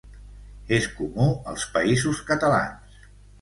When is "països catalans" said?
1.75-3.07